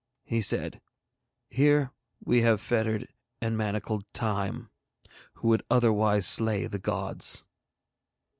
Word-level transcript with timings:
He 0.23 0.41
said, 0.41 0.81
'Here 1.47 1.91
we 2.25 2.41
have 2.41 2.59
fettered 2.59 3.07
and 3.39 3.55
manacled 3.55 4.03
Time, 4.13 4.71
who 5.33 5.49
would 5.49 5.61
otherwise 5.69 6.25
slay 6.25 6.65
the 6.65 6.79
gods.' 6.79 7.45